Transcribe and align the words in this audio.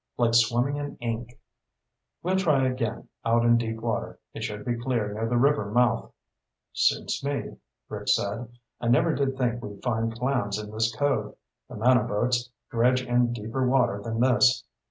"Like 0.17 0.33
swimming 0.33 0.77
in 0.77 0.97
ink." 0.97 1.39
"We'll 2.23 2.35
try 2.35 2.65
again 2.67 3.07
out 3.23 3.45
in 3.45 3.55
deep 3.59 3.81
water. 3.81 4.17
It 4.33 4.43
should 4.43 4.65
be 4.65 4.75
clear 4.75 5.13
near 5.13 5.29
the 5.29 5.37
river 5.37 5.69
mouth." 5.69 6.11
"Suits 6.73 7.23
me," 7.23 7.57
Rick 7.87 8.07
said. 8.07 8.49
"I 8.79 8.87
never 8.87 9.13
did 9.13 9.37
think 9.37 9.61
we'd 9.63 9.83
find 9.83 10.11
clams 10.11 10.57
in 10.57 10.71
this 10.71 10.91
cove. 10.95 11.35
The 11.69 11.75
mano 11.75 12.07
boats 12.07 12.49
dredge 12.71 13.03
in 13.03 13.31
deeper 13.31 13.67
water 13.69 14.01
than 14.01 14.19
this." 14.19 14.63